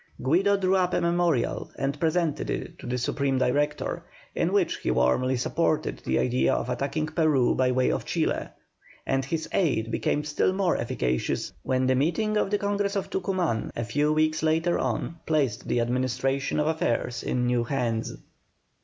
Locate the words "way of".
7.71-8.03